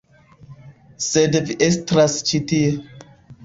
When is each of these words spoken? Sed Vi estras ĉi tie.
Sed 1.09 1.39
Vi 1.51 1.59
estras 1.69 2.19
ĉi 2.31 2.43
tie. 2.53 2.75